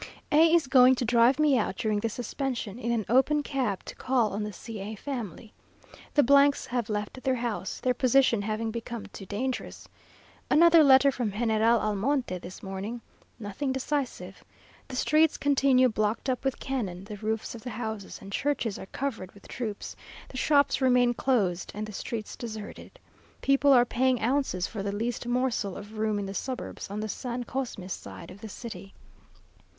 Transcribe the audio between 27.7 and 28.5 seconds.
side of the